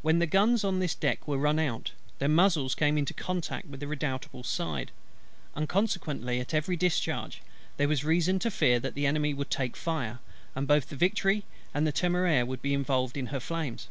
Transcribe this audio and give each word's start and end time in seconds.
When 0.00 0.18
the 0.18 0.26
guns, 0.26 0.64
on 0.64 0.80
this 0.80 0.96
deck 0.96 1.28
were 1.28 1.38
run 1.38 1.60
out, 1.60 1.92
their 2.18 2.28
muzzles 2.28 2.74
came 2.74 2.98
into 2.98 3.14
contact 3.14 3.68
with 3.68 3.78
the 3.78 3.86
Redoutable's 3.86 4.48
side; 4.48 4.90
and 5.54 5.68
consequently 5.68 6.40
at 6.40 6.52
every 6.52 6.74
discharge 6.76 7.42
there 7.76 7.86
was 7.86 8.02
reason 8.02 8.40
to 8.40 8.50
fear 8.50 8.80
that 8.80 8.94
the 8.96 9.06
Enemy 9.06 9.34
would 9.34 9.50
take 9.50 9.76
fire, 9.76 10.18
and 10.56 10.66
both 10.66 10.88
the 10.88 10.96
Victory 10.96 11.44
and 11.72 11.86
the 11.86 11.92
Temeraire 11.92 12.44
be 12.56 12.74
involved 12.74 13.16
in 13.16 13.26
her 13.26 13.38
flames. 13.38 13.86